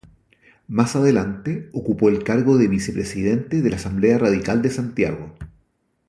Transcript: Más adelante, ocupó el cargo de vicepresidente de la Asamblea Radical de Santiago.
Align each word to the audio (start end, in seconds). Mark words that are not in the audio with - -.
Más 0.67 0.95
adelante, 0.95 1.69
ocupó 1.73 2.09
el 2.09 2.23
cargo 2.23 2.57
de 2.57 2.67
vicepresidente 2.67 3.61
de 3.61 3.69
la 3.69 3.75
Asamblea 3.75 4.17
Radical 4.17 4.63
de 4.63 4.71
Santiago. 4.71 5.35